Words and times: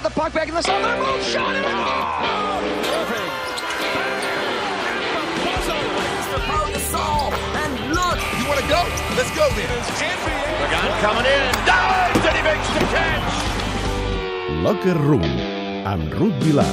Had 0.00 0.08
the 0.08 0.16
puck 0.16 0.32
back 0.32 0.48
in 0.48 0.54
the 0.54 0.62
center. 0.62 0.96
Move 0.96 1.22
shot 1.28 1.54
and 1.54 1.66
oh! 1.68 2.64
Irving. 2.88 3.28
And 7.60 7.74
look! 7.92 8.16
You 8.40 8.48
want 8.48 8.60
to 8.64 8.68
go? 8.72 8.80
Let's 9.12 9.28
go 9.36 9.44
then. 9.52 9.68
Pagan 10.56 10.88
coming 11.04 11.28
in. 11.28 11.44
Dives 11.68 12.24
and 12.24 12.32
he 12.32 12.42
makes 12.48 12.68
the 12.72 12.80
catch. 12.88 13.28
Locker 14.64 14.96
Room, 14.96 15.28
amb 15.84 16.08
Ruth 16.16 16.40
Vilar. 16.40 16.64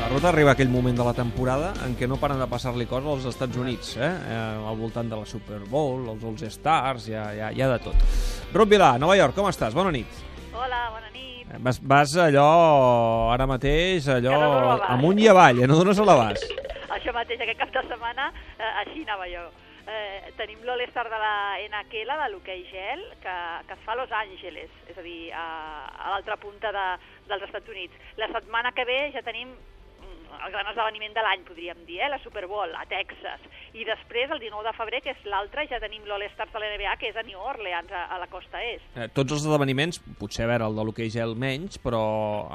La 0.00 0.08
Ruta 0.10 0.28
arriba 0.34 0.56
aquell 0.56 0.74
moment 0.74 0.98
de 0.98 1.06
la 1.06 1.14
temporada 1.14 1.70
en 1.86 1.94
què 1.94 2.10
no 2.10 2.18
paren 2.18 2.42
de 2.42 2.50
passar-li 2.50 2.90
coses 2.90 3.12
als 3.12 3.30
Estats 3.30 3.62
Units, 3.62 3.94
eh? 3.94 4.10
eh? 4.10 4.42
al 4.66 4.74
voltant 4.74 5.06
de 5.06 5.22
la 5.22 5.30
Super 5.30 5.62
Bowl, 5.70 6.02
els 6.16 6.26
All-Stars, 6.26 7.06
hi, 7.06 7.14
ha, 7.14 7.30
hi, 7.30 7.46
ha, 7.46 7.54
hi 7.54 7.62
ha 7.62 7.72
de 7.76 7.80
tot. 7.86 8.10
Ruth 8.50 8.74
Vilar, 8.74 8.96
Nova 8.98 9.14
York, 9.22 9.38
com 9.38 9.46
estàs? 9.54 9.78
Bona 9.78 9.94
nit. 9.94 10.31
Hola, 10.52 10.90
bona 10.92 11.08
nit. 11.14 11.48
Eh, 11.48 11.58
Vas, 11.64 11.78
vas 11.80 12.12
allò, 12.20 13.30
ara 13.32 13.46
mateix, 13.48 14.08
allò, 14.12 14.36
no 14.36 14.76
amunt 14.94 15.20
i 15.20 15.28
avall, 15.30 15.62
eh? 15.62 15.66
no 15.68 15.78
dones 15.78 15.98
a 15.98 16.04
l'abast. 16.06 16.44
Això 16.96 17.14
mateix, 17.16 17.40
aquest 17.40 17.60
cap 17.60 17.72
de 17.72 17.82
setmana, 17.88 18.28
eh, 18.58 18.72
així 18.84 19.04
anava 19.06 19.28
jo. 19.30 19.46
Eh, 19.82 20.30
tenim 20.38 20.60
l'All-Star 20.62 21.08
de 21.10 21.18
la 21.18 21.32
NHL, 21.64 22.12
de 22.20 22.28
l'hoquei 22.30 22.62
gel, 22.70 23.02
que, 23.24 23.36
que 23.66 23.74
es 23.78 23.82
fa 23.86 23.96
a 23.96 23.98
Los 23.98 24.12
Angeles, 24.14 24.70
és 24.92 24.98
a 25.00 25.04
dir, 25.04 25.32
a, 25.34 25.46
a 25.88 26.12
l'altra 26.12 26.36
punta 26.38 26.70
de, 26.76 26.86
dels 27.32 27.48
Estats 27.48 27.72
Units. 27.72 27.96
La 28.20 28.28
setmana 28.30 28.74
que 28.76 28.86
ve 28.88 29.00
ja 29.16 29.24
tenim 29.26 29.56
el 30.38 30.54
gran 30.54 30.70
esdeveniment 30.70 31.16
de 31.16 31.24
l'any, 31.24 31.42
podríem 31.48 31.82
dir, 31.88 32.00
eh? 32.02 32.10
la 32.12 32.20
Super 32.22 32.46
Bowl, 32.50 32.72
a 32.78 32.84
Texas. 32.90 33.44
I 33.72 33.86
després, 33.88 34.30
el 34.30 34.40
19 34.42 34.68
de 34.68 34.74
febrer, 34.76 35.02
que 35.04 35.14
és 35.14 35.26
l'altre, 35.28 35.66
ja 35.70 35.80
tenim 35.82 36.06
l'All-Stars 36.08 36.52
de 36.54 36.62
la 36.62 36.70
NBA, 36.74 36.94
que 37.00 37.10
és 37.12 37.18
a 37.18 37.26
New 37.26 37.40
Orleans, 37.40 37.92
a, 37.92 38.06
a 38.12 38.20
la 38.22 38.28
costa 38.32 38.62
est. 38.64 38.86
Eh, 38.96 39.08
tots 39.16 39.36
els 39.36 39.44
esdeveniments, 39.44 40.00
potser 40.20 40.46
a 40.46 40.52
veure 40.52 40.70
el 40.70 40.78
de 40.78 40.86
l'hoquei 40.88 41.12
gel 41.12 41.36
menys, 41.38 41.80
però 41.82 42.02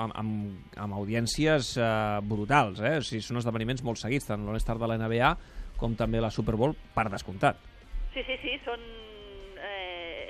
amb, 0.05 0.17
amb, 0.21 0.73
amb 0.87 0.99
audiències 1.01 1.75
eh, 1.77 1.91
brutals, 2.25 2.81
eh? 2.81 2.97
O 3.01 3.05
sigui, 3.05 3.23
són 3.25 3.41
esdeveniments 3.41 3.85
molt 3.87 4.01
seguits, 4.01 4.29
tant 4.29 4.45
l'All-Star 4.45 4.77
de 4.81 4.89
la 4.89 4.99
NBA 5.01 5.35
com 5.77 5.95
també 5.95 6.21
la 6.21 6.33
Super 6.33 6.57
Bowl, 6.57 6.75
per 6.95 7.07
descomptat. 7.13 7.61
Sí, 8.13 8.25
sí, 8.25 8.39
sí, 8.41 8.57
són... 8.65 8.81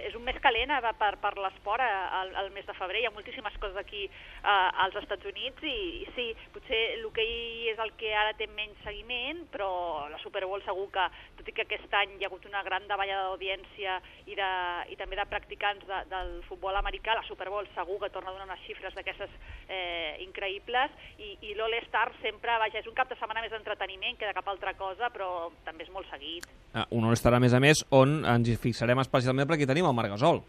És 0.08 0.16
un 0.16 0.24
mes 0.24 0.38
calent 0.40 0.72
per, 1.00 1.10
per 1.20 1.34
l'esport 1.36 1.84
eh, 1.84 1.96
el, 2.22 2.30
el 2.44 2.50
mes 2.56 2.66
de 2.68 2.76
febrer. 2.78 3.02
Hi 3.04 3.08
ha 3.10 3.14
moltíssimes 3.16 3.56
coses 3.60 3.76
aquí 3.82 4.06
eh, 4.08 4.84
als 4.84 4.96
Estats 5.02 5.28
Units 5.28 5.66
i, 5.68 5.76
i 6.04 6.08
sí, 6.16 6.28
potser 6.54 6.80
l'hoquei 7.02 7.68
és 7.74 7.82
el 7.84 7.92
que 8.00 8.14
ara 8.16 8.36
té 8.40 8.48
menys 8.48 8.80
seguiment, 8.86 9.44
però 9.52 9.70
la 10.12 10.20
Super 10.24 10.46
Bowl 10.46 10.64
segur 10.64 10.88
que, 10.96 11.08
tot 11.40 11.52
i 11.52 11.56
que 11.58 11.66
aquest 11.66 11.98
any 12.00 12.16
hi 12.16 12.24
ha 12.24 12.30
hagut 12.32 12.48
una 12.48 12.64
gran 12.64 12.88
davallada 12.88 13.28
d'audiència 13.28 13.98
i, 14.26 14.38
de, 14.40 14.52
i 14.94 15.00
també 15.00 15.20
de 15.20 15.28
practicants 15.28 15.84
de, 15.90 16.00
del 16.14 16.34
futbol 16.48 16.80
americà, 16.80 17.18
la 17.18 17.28
Super 17.28 17.50
Bowl 17.52 17.68
segur 17.76 18.00
que 18.06 18.12
torna 18.16 18.32
a 18.32 18.38
donar 18.38 18.48
unes 18.48 18.64
xifres 18.64 18.96
d'aquestes 18.96 19.36
eh, 19.68 20.16
increïbles 20.24 20.96
i, 21.18 21.34
i 21.50 21.58
l'All-Star 21.58 22.08
sempre, 22.22 22.56
vaja, 22.64 22.80
és 22.80 22.88
un 22.88 22.96
cap 22.96 23.12
de 23.12 23.20
setmana 23.20 23.44
més 23.44 23.52
d'entreteniment 23.52 24.16
que 24.16 24.30
de 24.30 24.36
cap 24.38 24.48
altra 24.48 24.78
cosa, 24.80 25.12
però 25.12 25.50
també 25.68 25.84
és 25.84 25.92
molt 25.92 26.08
seguit. 26.14 26.48
Eh, 26.78 26.86
un 26.92 27.06
All-Star, 27.06 27.34
a 27.34 27.42
més 27.42 27.56
a 27.58 27.62
més, 27.64 27.82
on 27.96 28.20
ens 28.28 28.50
hi 28.50 28.56
fixarem 28.62 29.00
especialment 29.02 29.50
perquè 29.50 29.66
tenim 29.70 29.88
el 29.90 29.96
Marc 29.98 30.14
Gasol. 30.14 30.44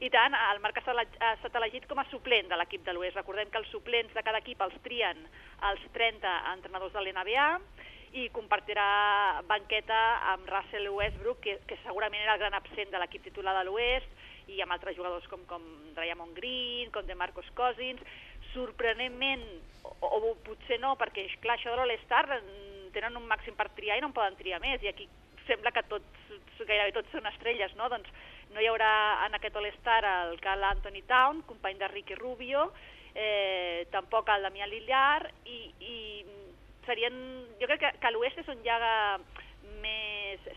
I 0.00 0.08
tant, 0.12 0.36
el 0.36 0.60
Marc 0.60 0.78
ha 0.80 0.94
estat 1.32 1.56
elegit 1.56 1.86
com 1.88 2.00
a 2.00 2.06
suplent 2.10 2.48
de 2.50 2.56
l'equip 2.60 2.84
de 2.84 2.92
l'Oest. 2.92 3.16
Recordem 3.16 3.50
que 3.52 3.60
els 3.60 3.72
suplents 3.72 4.12
de 4.12 4.22
cada 4.24 4.40
equip 4.42 4.60
els 4.64 4.76
trien 4.84 5.20
els 5.70 5.84
30 5.94 6.32
entrenadors 6.52 6.92
de 6.92 7.02
l'NBA 7.02 7.48
i 8.16 8.28
compartirà 8.32 8.86
banqueta 9.48 10.00
amb 10.32 10.48
Russell 10.52 10.88
Westbrook, 10.92 11.40
que, 11.44 11.58
que 11.68 11.80
segurament 11.82 12.22
era 12.22 12.36
el 12.36 12.44
gran 12.44 12.56
absent 12.56 12.92
de 12.92 13.00
l'equip 13.00 13.24
titular 13.28 13.56
de 13.58 13.66
l'Oest, 13.68 14.12
i 14.52 14.60
amb 14.62 14.76
altres 14.76 14.96
jugadors 14.96 15.26
com, 15.32 15.42
com 15.48 15.64
Draymond 15.96 16.36
Green, 16.36 16.92
com 16.94 17.04
de 17.08 17.16
Marcos 17.18 17.48
Cousins. 17.56 18.00
Sorprenentment, 18.54 19.44
o, 19.82 20.12
o 20.20 20.34
potser 20.46 20.80
no, 20.80 20.94
perquè 21.00 21.26
clar, 21.42 21.58
això 21.58 21.72
de 21.72 21.82
l'All-Star 21.82 22.24
tenen 22.94 23.16
un 23.18 23.28
màxim 23.28 23.56
per 23.56 23.72
triar 23.76 23.98
i 23.98 24.04
no 24.04 24.12
en 24.12 24.16
poden 24.16 24.36
triar 24.38 24.62
més, 24.62 24.84
i 24.84 24.92
aquí 24.92 25.08
sembla 25.46 25.72
que 25.74 25.84
tots, 25.90 26.26
gairebé 26.60 26.92
tots 26.96 27.12
són 27.14 27.26
estrelles, 27.30 27.74
no? 27.78 27.88
Doncs 27.92 28.10
no 28.54 28.62
hi 28.62 28.68
haurà 28.70 28.90
en 29.26 29.38
aquest 29.38 29.56
All-Star 29.56 30.02
el 30.10 30.38
Carl 30.44 30.64
Anthony 30.64 31.02
Town, 31.08 31.42
company 31.48 31.80
de 31.80 31.88
Ricky 31.92 32.18
Rubio, 32.18 32.70
eh, 33.14 33.86
tampoc 33.92 34.28
el 34.34 34.46
Damià 34.46 34.68
Lillard, 34.70 35.32
i, 35.46 35.58
i 35.80 35.96
serien, 36.86 37.16
jo 37.60 37.68
crec 37.70 37.82
que, 37.82 37.92
que 38.02 38.14
l'oest 38.14 38.42
és 38.42 38.52
on 38.52 38.62
hi 38.62 38.70
ha 38.70 38.80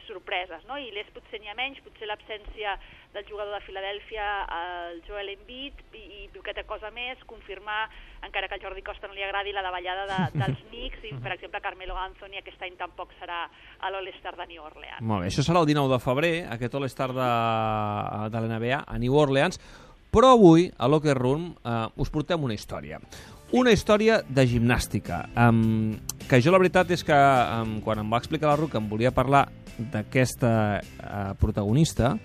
sorpreses, 0.05 0.63
no? 0.67 0.77
i 0.77 0.91
l'est 0.93 1.11
potser 1.15 1.39
n'hi 1.41 1.49
ha 1.51 1.55
menys, 1.57 1.79
potser 1.85 2.07
l'absència 2.09 2.75
del 3.13 3.25
jugador 3.25 3.55
de 3.55 3.63
Filadèlfia, 3.65 4.27
el 4.55 5.01
Joel 5.07 5.33
Embiid, 5.33 5.81
i, 5.97 6.03
i 6.23 6.29
poqueta 6.33 6.63
cosa 6.69 6.91
més, 6.93 7.21
confirmar, 7.29 7.87
encara 8.25 8.47
que 8.47 8.59
al 8.59 8.63
Jordi 8.63 8.85
Costa 8.85 9.09
no 9.09 9.17
li 9.17 9.25
agradi, 9.25 9.53
la 9.55 9.65
davallada 9.65 10.05
de, 10.09 10.21
dels 10.43 10.63
Knicks, 10.69 11.03
i 11.09 11.15
per 11.17 11.33
exemple 11.35 11.63
Carmelo 11.65 11.97
Anthony 11.97 12.39
aquest 12.41 12.61
any 12.67 12.77
tampoc 12.79 13.13
serà 13.19 13.43
a 13.47 13.93
l'All-Star 13.93 14.35
de 14.37 14.49
New 14.53 14.63
Orleans. 14.63 15.01
Molt 15.01 15.25
bé, 15.25 15.33
això 15.33 15.45
serà 15.45 15.63
el 15.63 15.69
19 15.71 15.93
de 15.95 16.01
febrer, 16.05 16.33
aquest 16.57 16.79
All-Star 16.79 17.11
de, 17.17 17.29
de 18.33 18.45
l'NBA 18.45 18.83
a 18.85 19.01
New 19.01 19.17
Orleans, 19.17 19.61
però 20.09 20.33
avui, 20.33 20.71
a 20.77 20.87
Locker 20.89 21.17
Room, 21.17 21.51
eh, 21.63 21.85
us 22.01 22.09
portem 22.09 22.41
una 22.43 22.55
història. 22.57 22.97
Una 23.53 23.71
història 23.73 24.19
de 24.29 24.43
gimnàstica, 24.45 25.23
um, 25.47 25.95
que 26.29 26.37
jo 26.37 26.51
la 26.53 26.59
veritat 26.61 26.91
és 26.93 27.01
que 27.05 27.15
um, 27.17 27.79
quan 27.81 27.97
em 27.97 28.11
va 28.13 28.19
explicar 28.21 28.51
la 28.51 28.57
Ruth 28.59 28.75
que 28.75 28.77
em 28.77 28.89
volia 28.89 29.09
parlar 29.09 29.47
d'aquesta 29.93 30.51
uh, 30.79 31.31
protagonista, 31.39 32.17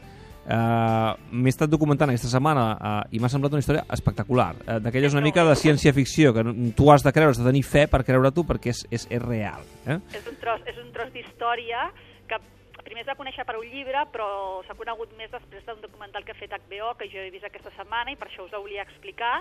Uh, 0.44 1.15
m'he 1.32 1.48
estat 1.48 1.70
documentant 1.72 2.10
aquesta 2.12 2.28
setmana 2.28 2.65
uh, 2.76 2.88
i 3.16 3.20
m'ha 3.22 3.31
semblat 3.32 3.54
una 3.56 3.62
història 3.62 3.87
espectacular 3.97 4.50
uh, 4.59 4.75
d'aquelles 4.76 5.15
una 5.16 5.22
mica 5.25 5.41
de 5.48 5.54
ciència-ficció 5.56 6.34
que 6.37 6.42
tu 6.76 6.91
has 6.92 7.00
de 7.00 7.12
creure, 7.16 7.32
has 7.32 7.41
de 7.41 7.47
tenir 7.48 7.62
fe 7.65 7.87
per 7.88 8.03
creure 8.04 8.28
tu 8.28 8.44
perquè 8.44 8.75
és, 8.75 8.82
és, 8.92 9.06
és 9.09 9.22
real 9.25 9.65
eh? 9.88 9.97
És 10.12 10.28
un 10.28 10.37
tros, 10.42 10.60
és 10.69 10.76
un 10.82 10.92
tros 10.92 11.09
d'història 11.16 11.87
que 12.28 12.42
primer 12.84 13.06
es 13.06 13.09
va 13.09 13.16
conèixer 13.16 13.48
per 13.48 13.56
un 13.56 13.65
llibre, 13.72 14.04
però 14.12 14.28
s'ha 14.66 14.76
conegut 14.76 15.16
més 15.16 15.32
després 15.32 15.65
d'un 15.65 15.81
documental 15.81 16.28
que 16.28 16.36
ha 16.36 16.41
fet 16.42 16.53
HBO, 16.53 16.92
que 17.00 17.09
jo 17.09 17.25
he 17.25 17.32
vist 17.32 17.48
aquesta 17.48 17.72
setmana 17.78 18.12
i 18.12 18.21
per 18.21 18.28
això 18.28 18.44
us 18.44 18.53
ho 18.53 18.60
volia 18.60 18.84
explicar. 18.84 19.38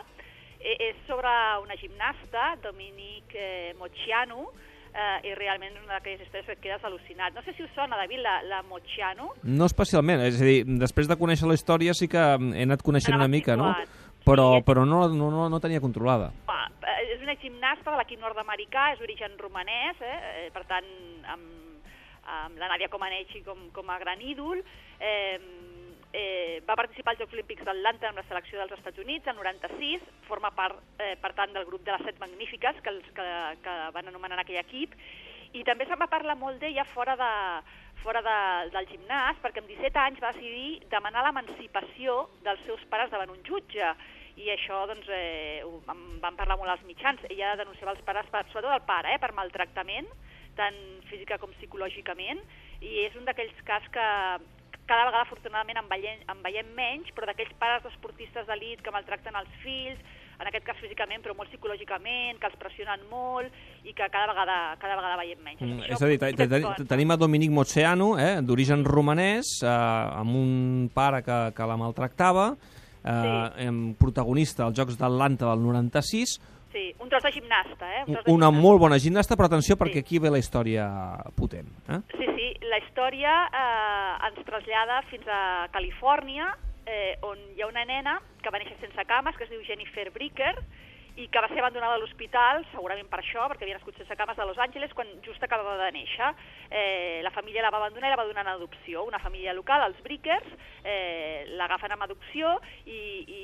Eh, 0.63 0.77
és 0.87 1.03
sobre 1.09 1.31
una 1.65 1.75
gimnasta, 1.75 2.53
Dominique 2.63 3.75
Mocciano, 3.75 4.53
eh, 4.93 5.27
i 5.29 5.33
realment 5.37 5.73
és 5.73 5.83
una 5.83 5.97
d'aquelles 5.97 6.21
històries 6.23 6.47
que 6.47 6.55
et 6.57 6.63
quedes 6.63 6.85
al·lucinat. 6.87 7.35
No 7.35 7.43
sé 7.45 7.55
si 7.57 7.65
us 7.65 7.73
sona, 7.75 7.97
David, 7.99 8.21
la, 8.23 8.37
la 8.49 8.61
Mocciano. 8.69 9.31
No 9.43 9.67
especialment, 9.69 10.23
és 10.27 10.39
a 10.41 10.47
dir, 10.47 10.61
després 10.79 11.09
de 11.09 11.17
conèixer 11.19 11.49
la 11.49 11.57
història 11.57 11.95
sí 11.97 12.09
que 12.11 12.21
he 12.21 12.65
anat 12.67 12.85
coneixent 12.85 13.17
una 13.17 13.29
mica, 13.31 13.57
no? 13.59 13.73
Però, 14.23 14.61
però 14.63 14.85
no, 14.87 15.01
no, 15.11 15.27
no, 15.33 15.49
no 15.51 15.59
tenia 15.59 15.83
controlada. 15.83 16.29
Va, 16.47 16.61
eh, 16.87 16.99
és 17.17 17.25
una 17.25 17.35
gimnasta 17.41 17.91
de 17.91 17.97
l'equip 17.99 18.21
nord-americà, 18.23 18.93
és 18.93 19.01
d'origen 19.01 19.35
romanès, 19.41 19.99
eh? 19.99 20.15
eh, 20.45 20.47
per 20.55 20.63
tant, 20.69 20.87
amb, 21.33 21.89
amb 22.37 22.61
la 22.61 22.69
Nàdia 22.71 22.87
Comaneci 22.93 23.43
com, 23.43 23.67
com 23.75 23.91
a 23.91 23.99
gran 23.99 24.23
ídol. 24.23 24.63
Eh, 25.03 25.35
eh, 26.13 26.61
va 26.67 26.77
participar 26.77 27.13
als 27.13 27.23
Jocs 27.23 27.33
Olímpics 27.33 27.65
d'Atlanta 27.65 28.09
amb 28.09 28.21
la 28.21 28.25
selecció 28.29 28.61
dels 28.61 28.77
Estats 28.77 29.01
Units 29.01 29.27
el 29.27 29.37
96, 29.39 30.07
forma 30.29 30.53
part, 30.55 30.79
eh, 31.01 31.15
per 31.21 31.33
tant, 31.33 31.53
del 31.53 31.65
grup 31.65 31.83
de 31.83 31.91
les 31.95 32.05
set 32.05 32.19
magnífiques 32.21 32.81
que, 32.85 32.93
els, 32.93 33.13
que, 33.17 33.29
que 33.65 33.77
van 33.97 34.09
anomenar 34.11 34.37
en 34.37 34.45
aquell 34.45 34.61
equip, 34.61 34.93
i 35.53 35.63
també 35.65 35.85
se'n 35.85 36.01
va 36.01 36.09
parlar 36.09 36.37
molt 36.37 36.61
d'ella 36.61 36.85
fora 36.93 37.17
de, 37.17 37.33
fora 38.03 38.21
de, 38.25 38.37
del 38.73 38.89
gimnàs, 38.91 39.39
perquè 39.41 39.61
amb 39.61 39.71
17 39.71 40.01
anys 40.01 40.21
va 40.23 40.33
decidir 40.35 40.83
demanar 40.91 41.25
l'emancipació 41.25 42.27
dels 42.45 42.61
seus 42.67 42.83
pares 42.91 43.11
davant 43.13 43.33
un 43.33 43.41
jutge, 43.47 43.93
i 44.37 44.49
això 44.49 44.83
doncs, 44.89 45.09
eh, 45.13 45.61
en 45.61 46.01
van 46.21 46.37
parlar 46.37 46.57
molt 46.57 46.73
als 46.73 46.85
mitjans. 46.87 47.21
Ella 47.29 47.53
denunciava 47.59 47.93
els 47.93 48.01
pares, 48.05 48.29
per, 48.33 48.45
sobretot 48.49 48.73
el 48.73 48.85
pare, 48.87 49.13
eh, 49.13 49.21
per 49.21 49.33
maltractament, 49.37 50.09
tant 50.57 50.77
física 51.09 51.37
com 51.41 51.53
psicològicament, 51.57 52.41
i 52.81 53.05
és 53.05 53.15
un 53.17 53.25
d'aquells 53.29 53.61
cas 53.65 53.85
que 53.93 54.07
cada 54.87 55.05
vegada 55.05 55.23
afortunadament 55.23 55.77
en 55.79 55.87
veiem, 55.89 56.19
en 56.29 56.41
veiem 56.43 56.67
menys, 56.75 57.09
però 57.15 57.25
d'aquells 57.29 57.53
pares 57.59 57.83
d'esportistes 57.85 58.45
d'elit 58.47 58.81
que 58.83 58.91
maltracten 58.91 59.35
els 59.39 59.49
fills, 59.63 59.99
en 60.41 60.47
aquest 60.49 60.65
cas 60.65 60.79
físicament, 60.81 61.21
però 61.23 61.35
molt 61.37 61.47
psicològicament, 61.53 62.39
que 62.41 62.47
els 62.49 62.57
pressionen 62.59 62.99
molt 63.09 63.53
i 63.85 63.93
que 63.93 64.07
cada 64.11 64.27
vegada, 64.33 64.75
cada 64.81 64.95
vegada 64.97 65.17
veiem 65.21 65.39
menys. 65.45 65.61
Mm, 65.61 65.79
Això 65.85 65.93
és 65.93 66.01
a 66.01 66.07
dir, 66.09 66.17
te- 66.19 66.33
te- 66.35 66.47
te- 66.49 66.85
tenim 66.89 67.11
a 67.11 67.17
Dominic 67.17 67.51
Mocceano, 67.51 68.17
eh, 68.19 68.41
d'origen 68.41 68.83
romanès, 68.83 69.61
eh, 69.63 69.67
amb 69.69 70.35
un 70.35 70.89
pare 70.93 71.21
que, 71.23 71.53
que 71.55 71.63
la 71.69 71.77
maltractava, 71.77 72.55
eh, 73.05 73.67
em, 73.67 73.93
protagonista 73.95 74.65
als 74.65 74.75
Jocs 74.77 74.97
d'Atlanta 74.97 75.45
del 75.51 75.61
96, 75.63 76.39
Sí, 76.73 76.93
un 76.99 77.07
tros 77.07 77.21
de 77.23 77.31
gimnasta, 77.31 77.85
eh? 77.99 78.03
Un 78.07 78.13
tros 78.15 78.25
de 78.25 78.31
una 78.33 78.47
gimnasta. 78.47 78.61
molt 78.67 78.79
bona 78.81 78.97
gimnasta, 78.99 79.35
però 79.37 79.45
atenció 79.45 79.77
perquè 79.77 80.01
Sí. 80.01 80.05
aquí 80.07 80.19
ve 80.19 80.31
la 80.31 80.39
història 80.41 80.87
potent. 81.37 81.69
Eh? 81.87 81.99
Sí, 82.17 82.25
sí, 82.35 82.47
la 82.67 82.79
història 82.79 83.33
eh, 83.53 84.27
ens 84.27 84.43
trasllada 84.45 85.01
fins 85.11 85.27
a 85.29 85.67
Califòrnia, 85.71 86.49
eh, 86.85 87.15
on 87.21 87.37
hi 87.55 87.61
ha 87.61 87.67
una 87.67 87.85
nena 87.85 88.17
que 88.41 88.49
va 88.49 88.57
néixer 88.59 88.75
sense 88.81 89.05
cames, 89.05 89.37
que 89.37 89.45
es 89.45 89.49
diu 89.53 89.61
Jennifer 89.63 90.09
Bricker, 90.11 90.55
i 91.15 91.27
que 91.29 91.41
va 91.41 91.47
ser 91.47 91.59
abandonada 91.61 91.93
a 91.95 92.01
l'hospital, 92.01 92.63
segurament 92.71 93.07
per 93.11 93.19
això, 93.21 93.43
perquè 93.51 93.67
havia 93.67 93.75
nascut 93.77 93.95
sense 93.99 94.15
cames 94.17 94.35
de 94.37 94.45
Los 94.49 94.57
Angeles, 94.57 94.93
quan 94.97 95.07
just 95.25 95.43
acabava 95.45 95.75
de 95.85 95.91
néixer. 95.93 96.31
Eh, 96.71 97.21
la 97.23 97.29
família 97.31 97.61
la 97.61 97.69
va 97.69 97.77
abandonar 97.83 98.09
i 98.09 98.13
la 98.15 98.17
va 98.17 98.25
donar 98.25 98.41
en 98.47 98.53
adopció. 98.55 99.03
Una 99.05 99.19
família 99.21 99.53
local, 99.53 99.83
els 99.91 100.01
Brickers, 100.01 100.47
eh, 100.83 101.45
l'agafen 101.59 101.91
amb 101.93 102.03
adopció 102.07 102.55
i, 102.85 102.97
i, 103.29 103.43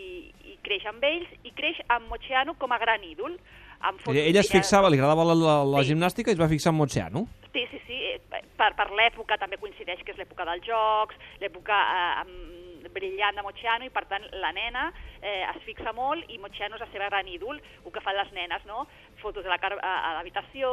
i 0.54 0.58
creix 0.66 0.86
amb 0.90 1.04
ells 1.04 1.30
i 1.46 1.52
creix 1.54 1.78
amb 1.94 2.10
Moceanu 2.10 2.58
com 2.58 2.72
a 2.74 2.80
gran 2.82 3.04
ídol. 3.06 3.38
Amb 3.80 4.02
fotos 4.02 4.18
Ella 4.20 4.42
es 4.42 4.50
fixava, 4.52 4.90
li 4.92 4.98
agradava 5.00 5.24
la, 5.24 5.36
la, 5.40 5.58
la 5.64 5.84
Sí. 5.86 5.94
gimnàstica 5.94 6.32
i 6.32 6.36
es 6.36 6.42
va 6.42 6.50
fixar 6.52 6.74
en 6.74 6.80
Moceanu. 6.82 7.28
Sí, 7.54 7.64
sí, 7.72 7.80
sí, 7.88 7.96
eh, 8.12 8.20
per, 8.58 8.74
per 8.76 8.90
l'època 8.92 9.38
també 9.40 9.58
coincideix 9.62 10.02
que 10.04 10.12
és 10.12 10.18
l'època 10.20 10.44
dels 10.50 10.66
jocs, 10.68 11.16
l'època 11.40 11.78
eh, 11.78 12.22
amb- 12.26 12.58
brillant 12.94 13.36
de 13.36 13.44
Moceanu 13.46 13.86
i 13.86 13.94
per 13.94 14.06
tant 14.10 14.26
la 14.42 14.52
nena 14.56 14.88
eh, 15.22 15.44
es 15.50 15.62
fixa 15.66 15.94
molt 15.94 16.30
i 16.32 16.38
Moceanu 16.40 16.76
és 16.80 16.82
la 16.86 16.92
seva 16.94 17.10
gran 17.10 17.28
ídol, 17.28 17.60
el 17.86 17.92
que 17.92 18.02
fan 18.02 18.16
les 18.18 18.32
nenes, 18.34 18.66
no? 18.66 18.86
Fotos 19.22 19.46
a 19.46 19.58
car- 19.60 19.80
a 19.82 19.94
a 20.10 20.14
l'habitació, 20.18 20.72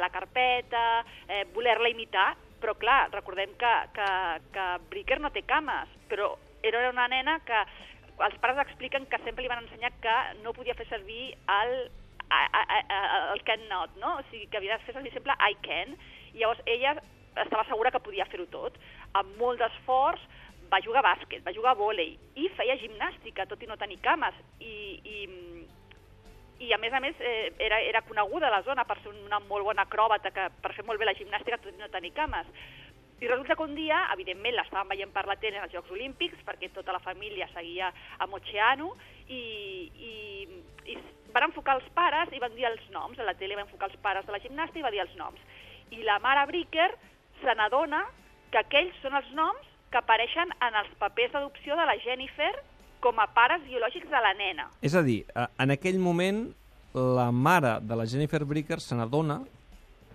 la 0.00 0.10
carpeta, 0.14 1.04
eh, 1.28 1.44
voler-la 1.54 1.88
imitar, 1.90 2.30
però 2.60 2.74
clar, 2.78 3.08
recordem 3.12 3.52
que, 3.58 3.74
que, 3.94 4.08
que 4.54 4.66
Bricker 4.90 5.20
no 5.20 5.30
té 5.30 5.42
cames, 5.42 5.88
però 6.08 6.32
era 6.62 6.88
una 6.90 7.06
nena 7.08 7.38
que 7.46 7.58
els 8.26 8.38
pares 8.42 8.58
expliquen 8.66 9.06
que 9.06 9.18
sempre 9.22 9.42
li 9.44 9.48
van 9.50 9.62
ensenyar 9.62 9.92
que 10.02 10.14
no 10.42 10.52
podia 10.52 10.74
fer 10.74 10.88
servir 10.88 11.36
el, 11.60 11.74
el 13.32 13.42
can 13.44 13.62
not, 13.68 13.94
no? 13.96 14.16
O 14.18 14.22
sigui, 14.30 14.48
que 14.50 14.58
havia 14.58 14.76
de 14.78 14.84
fer 14.84 14.94
servir 14.96 15.12
sempre 15.14 15.36
I 15.38 15.54
can. 15.62 15.94
I 16.34 16.42
llavors 16.42 16.60
ella 16.66 16.96
estava 17.44 17.64
segura 17.68 17.92
que 17.94 18.02
podia 18.02 18.26
fer-ho 18.26 18.46
tot. 18.50 18.74
Amb 19.14 19.36
molt 19.38 19.62
d'esforç 19.62 20.20
va 20.72 20.80
jugar 20.84 21.02
a 21.02 21.08
bàsquet, 21.14 21.44
va 21.44 21.54
jugar 21.56 21.74
a 21.74 21.78
vòlei 21.78 22.14
i 22.36 22.48
feia 22.56 22.76
gimnàstica, 22.80 23.46
tot 23.48 23.62
i 23.62 23.68
no 23.68 23.76
tenir 23.80 23.98
cames. 24.04 24.36
I, 24.60 24.74
i, 25.04 25.18
i 26.66 26.72
a 26.74 26.78
més 26.82 26.92
a 26.92 27.00
més 27.00 27.16
eh, 27.20 27.52
era, 27.58 27.80
era 27.86 28.02
coneguda 28.06 28.48
a 28.48 28.56
la 28.56 28.64
zona 28.66 28.84
per 28.84 28.98
ser 29.02 29.12
una 29.14 29.40
molt 29.46 29.64
bona 29.64 29.86
acròbata, 29.86 30.32
que 30.34 30.48
per 30.62 30.74
fer 30.76 30.84
molt 30.86 31.00
bé 31.00 31.08
la 31.08 31.16
gimnàstica 31.18 31.60
tot 31.62 31.72
i 31.72 31.80
no 31.80 31.90
tenir 31.92 32.12
cames. 32.16 32.50
I 33.18 33.26
resulta 33.26 33.56
que 33.58 33.64
un 33.66 33.74
dia, 33.74 34.04
evidentment, 34.14 34.54
l'estàvem 34.54 34.92
veient 34.92 35.12
per 35.14 35.24
la 35.26 35.34
tele 35.42 35.58
en 35.58 35.64
els 35.66 35.72
Jocs 35.74 35.90
Olímpics, 35.90 36.42
perquè 36.46 36.68
tota 36.74 36.94
la 36.94 37.02
família 37.02 37.48
seguia 37.50 37.88
a 38.18 38.28
Moceanu, 38.30 38.92
i, 39.26 39.40
i, 39.90 40.12
i 40.92 40.98
van 41.34 41.48
enfocar 41.48 41.74
els 41.80 41.88
pares 41.96 42.30
i 42.32 42.42
van 42.42 42.54
dir 42.54 42.68
els 42.68 42.84
noms. 42.94 43.18
A 43.18 43.26
la 43.26 43.34
tele 43.38 43.58
va 43.58 43.66
enfocar 43.66 43.90
els 43.90 43.98
pares 44.04 44.26
de 44.26 44.34
la 44.34 44.42
gimnàstica 44.44 44.82
i 44.82 44.86
va 44.86 44.94
dir 44.94 45.02
els 45.02 45.16
noms. 45.18 45.42
I 45.90 46.04
la 46.06 46.20
mare 46.22 46.46
Bricker 46.50 46.92
se 47.42 47.54
n'adona 47.58 48.04
que 48.52 48.62
aquells 48.62 48.94
són 49.02 49.18
els 49.18 49.34
noms 49.34 49.74
que 49.90 49.98
apareixen 50.00 50.50
en 50.60 50.76
els 50.82 50.90
papers 51.00 51.32
d'adopció 51.32 51.76
de 51.78 51.86
la 51.88 51.96
Jennifer 52.04 52.52
com 53.00 53.18
a 53.22 53.28
pares 53.32 53.62
biològics 53.68 54.10
de 54.10 54.20
la 54.24 54.32
nena. 54.34 54.66
És 54.82 54.94
a 54.98 55.02
dir, 55.06 55.22
en 55.34 55.70
aquell 55.70 55.98
moment 56.02 56.48
la 56.94 57.30
mare 57.30 57.78
de 57.84 57.96
la 57.96 58.06
Jennifer 58.08 58.42
Bricker 58.44 58.80
se 58.82 58.96
n'adona 58.98 59.40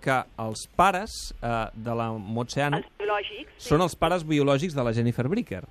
que 0.04 0.18
els 0.42 0.66
pares 0.76 1.14
eh, 1.40 1.52
de 1.72 1.94
la 1.96 2.10
Moceanu 2.12 2.76
Els 2.82 2.90
biològics. 3.00 3.54
són 3.70 3.80
els 3.80 3.94
pares 3.96 4.24
biològics 4.28 4.74
de 4.76 4.84
la 4.84 4.92
Jennifer 4.92 5.24
Bricker. 5.32 5.62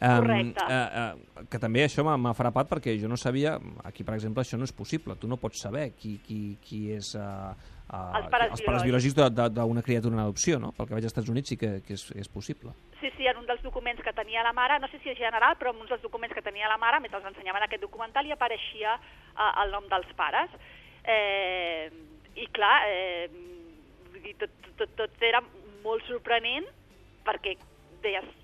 Um, 0.00 0.22
Correcte. 0.24 0.64
eh, 0.64 0.88
eh, 0.96 1.44
que 1.52 1.58
també 1.60 1.82
això 1.84 2.00
m'ha 2.00 2.32
frapat 2.32 2.70
perquè 2.70 2.94
jo 2.96 3.08
no 3.08 3.18
sabia, 3.20 3.58
aquí 3.84 4.00
per 4.00 4.14
exemple 4.14 4.40
això 4.40 4.56
no 4.56 4.64
és 4.64 4.72
possible, 4.72 5.12
tu 5.20 5.28
no 5.28 5.36
pots 5.36 5.60
saber 5.60 5.90
qui, 5.92 6.14
qui, 6.24 6.56
qui 6.64 6.86
és 6.94 7.10
uh, 7.20 7.50
uh, 7.52 8.16
Els 8.16 8.30
pares 8.32 8.54
els 8.54 8.62
pares 8.64 8.86
biològics 8.86 9.18
d'una 9.52 9.84
criatura 9.84 10.16
en 10.16 10.22
adopció, 10.24 10.56
no? 10.62 10.72
Pel 10.72 10.88
que 10.88 10.96
veig 10.96 11.04
als 11.04 11.12
Estats 11.12 11.28
Units 11.28 11.52
sí 11.52 11.60
que, 11.60 11.82
que 11.84 11.98
és, 11.98 12.06
és 12.16 12.32
possible. 12.32 12.72
Sí, 12.96 13.12
sí, 13.18 13.28
en 13.28 13.42
un 13.42 13.44
dels 13.44 13.60
documents 13.60 14.00
que 14.00 14.16
tenia 14.16 14.40
la 14.46 14.54
mare, 14.56 14.80
no 14.80 14.88
sé 14.88 15.02
si 15.04 15.12
és 15.12 15.20
general, 15.20 15.60
però 15.60 15.74
en 15.76 15.84
un 15.84 15.92
dels 15.92 16.00
documents 16.00 16.32
que 16.32 16.46
tenia 16.48 16.72
la 16.72 16.80
mare, 16.80 17.04
mentre 17.04 17.20
els 17.20 17.28
ensenyaven 17.34 17.68
aquest 17.68 17.84
documental, 17.84 18.24
hi 18.24 18.32
apareixia 18.32 18.96
eh, 18.96 19.52
el 19.66 19.76
nom 19.76 19.84
dels 19.92 20.16
pares. 20.16 20.56
Eh, 21.04 21.92
I 22.40 22.48
clar, 22.56 22.76
eh, 22.88 23.28
vull 24.14 24.24
dir, 24.24 24.38
tot, 24.40 24.68
tot, 24.80 24.96
tot 24.96 25.28
era 25.28 25.44
molt 25.84 26.08
sorprenent 26.08 26.72
perquè 27.26 27.58
deies 28.00 28.39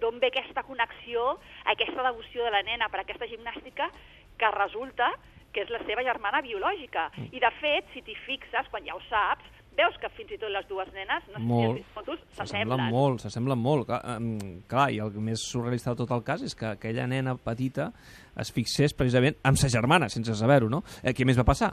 d'on 0.00 0.20
ve 0.20 0.28
aquesta 0.30 0.62
connexió, 0.62 1.38
aquesta 1.66 2.02
devoció 2.06 2.44
de 2.44 2.50
la 2.54 2.62
nena 2.62 2.88
per 2.88 3.00
aquesta 3.02 3.26
gimnàstica 3.26 3.90
que 4.38 4.50
resulta 4.54 5.10
que 5.52 5.64
és 5.64 5.70
la 5.74 5.80
seva 5.82 6.04
germana 6.06 6.40
biològica. 6.46 7.08
I 7.34 7.40
de 7.42 7.50
fet, 7.60 7.88
si 7.92 8.02
t'hi 8.06 8.14
fixes, 8.26 8.68
quan 8.70 8.84
ja 8.86 8.94
ho 8.94 9.00
saps, 9.08 9.44
veus 9.76 9.96
que 9.98 10.08
fins 10.14 10.30
i 10.34 10.38
tot 10.38 10.50
les 10.52 10.66
dues 10.68 10.88
nenes, 10.94 11.24
no 11.32 11.38
sé 11.38 11.40
si 11.40 11.46
Molt. 11.48 11.68
has 11.70 11.76
vist 11.80 11.94
fotos, 11.94 12.18
S'assemblen 12.36 12.78
s'assemblen. 12.78 12.90
molt, 12.94 13.20
s'assemblen 13.24 13.58
molt. 13.58 13.86
Clar, 13.88 14.00
um, 14.18 14.62
clar, 14.70 14.90
i 14.94 14.98
el 15.02 15.10
més 15.18 15.42
surrealista 15.50 15.90
de 15.94 15.96
tot 16.04 16.10
el 16.14 16.22
cas 16.26 16.42
és 16.46 16.54
que 16.54 16.66
aquella 16.74 17.06
nena 17.10 17.34
petita 17.36 17.90
es 18.38 18.52
fixés 18.54 18.94
precisament 18.94 19.36
amb 19.42 19.58
sa 19.58 19.68
germana, 19.72 20.08
sense 20.08 20.34
saber-ho, 20.38 20.68
no? 20.68 20.82
Eh, 21.02 21.14
què 21.14 21.26
més 21.26 21.38
va 21.38 21.44
passar? 21.48 21.72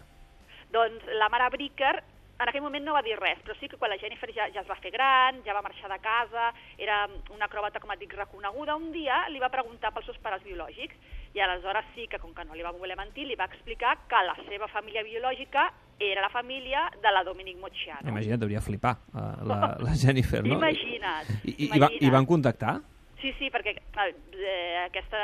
Doncs 0.73 1.05
la 1.19 1.29
mare 1.29 1.49
Bricker 1.53 1.95
en 2.37 2.49
aquell 2.49 2.61
moment 2.61 2.85
no 2.85 2.93
va 2.93 3.01
dir 3.05 3.15
res, 3.17 3.39
però 3.45 3.55
sí 3.57 3.69
que 3.69 3.79
quan 3.81 3.89
la 3.91 3.97
Jennifer 3.97 4.29
ja, 4.33 4.47
ja 4.53 4.61
es 4.61 4.69
va 4.69 4.77
fer 4.81 4.91
gran, 4.93 5.41
ja 5.45 5.55
va 5.57 5.63
marxar 5.65 5.89
de 5.89 5.97
casa, 6.03 6.51
era 6.77 6.99
una 7.33 7.47
acròbata, 7.49 7.81
com 7.81 7.93
et 7.93 8.01
dic, 8.03 8.13
reconeguda, 8.17 8.75
un 8.77 8.91
dia 8.93 9.23
li 9.33 9.41
va 9.41 9.49
preguntar 9.53 9.91
pels 9.95 10.05
seus 10.11 10.19
pares 10.21 10.45
biològics, 10.45 10.95
i 11.33 11.41
aleshores 11.41 11.89
sí 11.95 12.07
que, 12.09 12.19
com 12.21 12.33
que 12.37 12.45
no 12.45 12.55
li 12.57 12.65
va 12.65 12.73
voler 12.75 12.97
mentir, 12.97 13.25
li 13.27 13.37
va 13.39 13.49
explicar 13.49 13.95
que 14.09 14.21
la 14.25 14.37
seva 14.47 14.69
família 14.71 15.03
biològica 15.05 15.67
era 15.99 16.21
la 16.21 16.29
família 16.29 16.85
de 17.01 17.11
la 17.11 17.23
Dominic 17.25 17.57
Moceanu. 17.57 18.11
Imagina't, 18.13 18.45
hauria 18.45 18.61
flipar 18.61 18.93
uh, 19.13 19.41
la, 19.49 19.73
la 19.81 19.97
Jennifer, 19.97 20.43
no? 20.45 20.59
Imagina't, 20.59 21.33
I, 21.41 21.55
i, 21.57 21.71
i, 21.73 21.81
va, 21.81 21.89
I 21.89 22.13
van 22.13 22.29
contactar? 22.29 22.77
Sí, 23.17 23.31
sí, 23.39 23.49
perquè 23.49 23.73
eh, 23.73 24.83
aquesta 24.83 25.19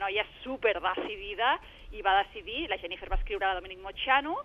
noia 0.00 0.24
és 0.24 0.36
super 0.40 0.78
decidida 0.80 1.58
i 1.92 2.00
va 2.02 2.16
decidir, 2.22 2.70
la 2.72 2.80
Jennifer 2.80 3.10
va 3.12 3.20
escriure 3.20 3.44
a 3.44 3.52
la 3.52 3.60
Dominic 3.60 3.82
Moceanu, 3.84 4.38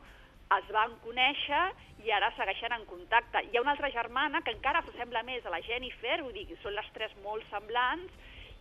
es 0.57 0.69
van 0.73 0.95
conèixer 1.03 1.61
i 2.01 2.09
ara 2.15 2.31
segueixen 2.33 2.73
en 2.73 2.85
contacte. 2.89 3.43
Hi 3.45 3.57
ha 3.57 3.61
una 3.61 3.75
altra 3.75 3.91
germana 3.93 4.41
que 4.41 4.55
encara 4.55 4.81
s'assembla 4.81 5.21
més 5.27 5.45
a 5.45 5.53
la 5.53 5.61
Jennifer, 5.61 6.23
vull 6.23 6.33
dir, 6.33 6.47
són 6.63 6.73
les 6.73 6.89
tres 6.95 7.13
molt 7.21 7.45
semblants, 7.51 8.09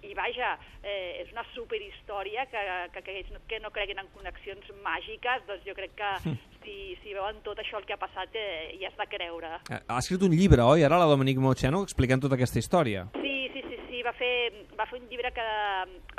i 0.05 0.12
vaja, 0.14 0.52
eh, 0.85 1.25
és 1.25 1.32
una 1.32 1.43
superhistòria 1.55 2.44
que, 2.52 2.61
que, 2.93 3.02
que, 3.06 3.40
que 3.49 3.61
no 3.64 3.73
creguin 3.75 3.99
en 4.02 4.12
connexions 4.12 4.69
màgiques, 4.85 5.43
doncs 5.49 5.64
jo 5.64 5.75
crec 5.75 5.96
que 5.99 6.12
si, 6.62 6.76
si 7.00 7.17
veuen 7.17 7.40
tot 7.46 7.58
això 7.58 7.81
el 7.81 7.88
que 7.88 7.96
ha 7.96 8.00
passat 8.05 8.37
eh, 8.37 8.76
hi 8.76 8.85
has 8.85 9.00
de 9.00 9.08
creure. 9.08 9.56
Eh, 9.73 9.81
Ha 9.88 9.99
escrit 10.05 10.23
un 10.29 10.37
llibre, 10.37 10.62
oi, 10.62 10.85
ara, 10.85 11.00
la 11.00 11.08
Dominique 11.08 11.40
Moceanu, 11.43 11.87
explicant 11.88 12.20
tota 12.20 12.37
aquesta 12.37 12.61
història. 12.61 13.08
Sí, 13.17 13.49
sí, 13.56 13.64
sí, 13.64 13.81
sí, 13.88 14.05
va 14.05 14.12
fer, 14.12 14.35
va 14.76 14.87
fer 14.93 15.00
un 15.00 15.08
llibre 15.08 15.32
que 15.32 15.49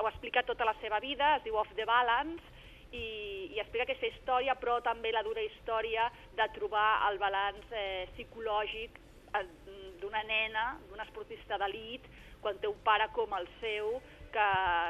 ho 0.02 0.10
explica 0.10 0.44
tota 0.50 0.66
la 0.66 0.74
seva 0.82 1.00
vida, 1.00 1.36
es 1.38 1.46
diu 1.46 1.62
Off 1.62 1.78
the 1.78 1.86
Balance, 1.86 2.58
i, 2.92 3.06
i 3.56 3.60
explica 3.62 3.88
aquesta 3.88 4.10
història, 4.10 4.56
però 4.60 4.80
també 4.86 5.12
la 5.14 5.24
dura 5.26 5.44
història 5.46 6.10
de 6.38 6.48
trobar 6.56 7.10
el 7.10 7.20
balanç 7.22 7.74
eh, 7.74 8.08
psicològic 8.16 8.98
eh, 9.36 9.46
d'una 10.02 10.24
nena, 10.28 10.72
d'un 10.90 11.04
esportista 11.04 11.60
d'elit, 11.62 12.08
quan 12.40 12.58
té 12.62 12.70
un 12.72 12.80
pare 12.86 13.10
com 13.14 13.34
el 13.36 13.48
seu, 13.60 14.00
que, 14.32 14.48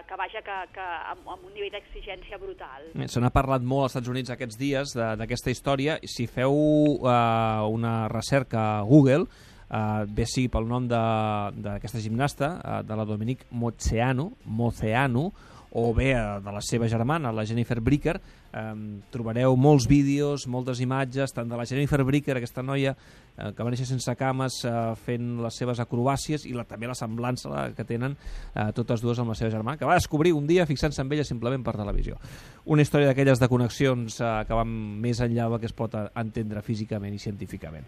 que 0.08 0.16
vaja, 0.20 0.42
que, 0.44 0.58
que 0.76 0.86
amb, 1.12 1.28
amb 1.28 1.46
un 1.48 1.54
nivell 1.56 1.74
d'exigència 1.74 2.40
brutal. 2.42 2.90
Eh, 2.94 3.08
Se 3.08 3.22
n'ha 3.24 3.32
parlat 3.34 3.64
molt 3.66 3.88
als 3.88 3.96
Estats 3.96 4.12
Units 4.12 4.34
aquests 4.36 4.60
dies 4.60 4.96
d'aquesta 4.96 5.54
història. 5.54 5.98
Si 6.04 6.28
feu 6.30 6.54
uh, 6.54 7.68
una 7.72 7.94
recerca 8.12 8.66
a 8.78 8.82
Google, 8.88 9.26
uh, 9.26 10.04
bé 10.06 10.28
sigui 10.30 10.52
pel 10.52 10.68
nom 10.70 10.88
d'aquesta 10.90 12.04
gimnasta, 12.04 12.52
uh, 12.60 12.82
de 12.84 13.00
la 13.00 13.08
Dominique 13.08 13.48
Moceanu, 13.52 14.32
Moceanu, 14.46 15.30
o 15.72 15.94
bé 15.94 16.14
uh, 16.16 16.40
de 16.42 16.54
la 16.54 16.62
seva 16.66 16.88
germana, 16.90 17.32
la 17.36 17.46
Jennifer 17.46 17.80
Bricker, 17.82 18.16
um, 18.58 19.00
trobareu 19.14 19.56
molts 19.60 19.86
vídeos, 19.90 20.48
moltes 20.50 20.82
imatges, 20.82 21.34
tant 21.36 21.50
de 21.50 21.58
la 21.60 21.66
Jennifer 21.70 22.02
Bricker, 22.08 22.38
aquesta 22.40 22.64
noia 22.66 22.96
uh, 22.96 23.52
que 23.54 23.66
va 23.66 23.70
néixer 23.70 23.86
sense 23.90 24.16
cames, 24.18 24.62
uh, 24.66 24.96
fent 25.06 25.36
les 25.44 25.60
seves 25.62 25.82
acrobàcies, 25.84 26.48
i 26.50 26.56
la, 26.58 26.66
també 26.70 26.90
la 26.90 26.98
semblança 26.98 27.52
la, 27.52 27.68
que 27.78 27.86
tenen 27.86 28.18
uh, 28.18 28.72
totes 28.76 29.04
dues 29.06 29.22
amb 29.22 29.34
la 29.34 29.38
seva 29.38 29.54
germana, 29.54 29.78
que 29.78 29.90
va 29.90 30.00
descobrir 30.00 30.34
un 30.34 30.50
dia 30.50 30.66
fixant-se 30.70 31.06
en 31.06 31.14
ella 31.14 31.28
simplement 31.28 31.64
per 31.66 31.78
televisió. 31.78 32.18
Una 32.66 32.86
història 32.86 33.12
d'aquelles 33.12 33.40
de 33.42 33.52
connexions 33.52 34.20
uh, 34.24 34.42
que 34.48 34.58
van 34.58 34.74
més 35.06 35.22
enllà 35.22 35.50
del 35.50 35.62
que 35.62 35.70
es 35.70 35.78
pot 35.78 35.94
uh, 35.94 36.10
entendre 36.18 36.66
físicament 36.66 37.14
i 37.14 37.22
científicament. 37.22 37.86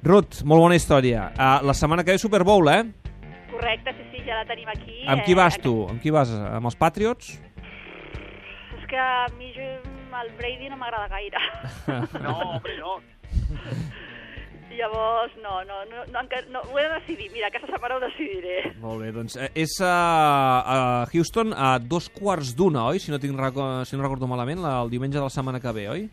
Ruth, 0.00 0.44
molt 0.48 0.62
bona 0.62 0.78
història. 0.78 1.26
Uh, 1.34 1.58
la 1.66 1.74
setmana 1.76 2.06
que 2.06 2.14
ve 2.14 2.22
Super 2.22 2.44
Bowl, 2.46 2.70
eh? 2.72 2.99
Correcte, 3.60 3.92
sí, 3.92 4.04
sí, 4.08 4.22
ja 4.24 4.40
la 4.40 4.46
tenim 4.48 4.68
aquí. 4.72 5.02
Amb 5.04 5.26
qui 5.26 5.34
eh, 5.34 5.36
vas 5.36 5.58
tu? 5.60 5.74
Amb 5.92 6.00
qui 6.00 6.12
vas? 6.14 6.30
Amb 6.32 6.70
els 6.70 6.76
Patriots? 6.80 7.34
És 8.78 8.86
que 8.88 8.96
a 8.96 9.26
mi 9.36 9.50
jo, 9.52 9.66
el 10.22 10.30
Brady 10.38 10.70
no 10.72 10.80
m'agrada 10.80 11.10
gaire. 11.12 11.42
No, 12.24 12.38
hombre, 12.54 12.78
no. 12.80 12.96
Llavors, 14.70 15.34
no, 15.42 15.58
no, 15.66 15.82
no, 15.90 16.06
no, 16.08 16.22
no, 16.54 16.60
ho 16.70 16.78
he 16.78 16.84
de 16.86 16.94
decidir. 16.94 17.28
Mira, 17.34 17.50
aquesta 17.50 17.68
setmana 17.68 17.98
ho 17.98 18.00
decidiré. 18.06 18.70
Molt 18.80 19.02
bé, 19.02 19.10
doncs 19.12 19.36
eh, 19.36 19.50
és 19.66 19.74
a, 19.84 19.92
a 20.62 20.76
Houston 21.10 21.52
a 21.52 21.74
dos 21.82 22.08
quarts 22.14 22.54
d'una, 22.56 22.86
oi? 22.94 23.02
Si 23.02 23.12
no, 23.12 23.20
tinc 23.20 23.36
si 23.36 23.98
no 23.98 24.06
recordo 24.06 24.30
malament, 24.30 24.62
la, 24.64 24.78
el 24.86 24.94
diumenge 24.94 25.18
de 25.18 25.26
la 25.26 25.32
setmana 25.34 25.60
que 25.60 25.74
ve, 25.76 25.88
oi? 25.90 26.06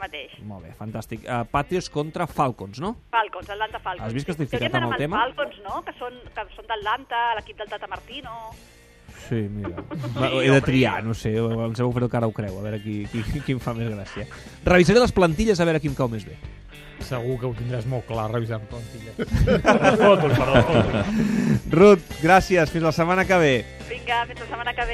Això 0.00 0.08
mateix. 0.08 0.32
Molt 0.48 0.64
bé, 0.64 0.72
fantàstic. 0.78 1.24
Uh, 1.26 1.44
Patriots 1.50 1.90
contra 1.92 2.26
Falcons, 2.26 2.80
no? 2.80 2.94
Falcons, 3.12 3.50
Atlanta 3.50 3.78
Falcons. 3.78 4.06
Has 4.06 4.14
vist 4.14 4.26
que 4.26 4.32
estic 4.32 4.48
ficat 4.48 4.74
amb 4.74 4.92
el 4.92 4.96
tema? 4.98 5.20
Falcons, 5.20 5.60
no? 5.64 5.82
Que 5.84 5.92
són, 5.98 6.16
que 6.34 6.44
són 6.56 6.68
d'Atlanta, 6.68 7.34
l'equip 7.38 7.58
del 7.58 7.68
Tata 7.68 7.88
Martino. 7.90 8.54
Sí, 9.28 9.42
mira. 9.52 9.84
Va, 10.16 10.30
he 10.40 10.50
de 10.50 10.62
triar, 10.64 11.02
no 11.04 11.14
sé, 11.14 11.36
em 11.36 11.76
sembla 11.76 12.08
que 12.08 12.16
ara 12.16 12.30
ho 12.30 12.32
creu, 12.32 12.56
a 12.58 12.64
veure 12.64 12.80
qui, 12.82 13.02
qui, 13.12 13.22
qui 13.44 13.56
em 13.56 13.60
fa 13.60 13.74
més 13.76 13.90
gràcia. 13.92 14.26
Revisaré 14.64 15.02
les 15.02 15.12
plantilles 15.12 15.60
a 15.60 15.68
veure 15.68 15.82
qui 15.82 15.92
em 15.92 15.98
cau 15.98 16.08
més 16.10 16.24
bé. 16.26 16.38
Segur 17.00 17.38
que 17.40 17.48
ho 17.48 17.52
tindràs 17.56 17.86
molt 17.88 18.04
clar 18.08 18.26
revisant 18.30 18.64
plantilles. 18.70 19.16
fotos, 20.00 20.34
perdó, 20.36 20.64
fotos. 20.68 21.14
Ruth, 21.72 22.16
gràcies, 22.24 22.72
fins 22.72 22.84
la 22.88 22.92
setmana 22.96 23.24
que 23.28 23.38
ve. 23.40 23.54
Vinga, 23.88 24.24
fins 24.28 24.42
la 24.44 24.48
setmana 24.48 24.74
que 24.76 24.84
ve. 24.84 24.88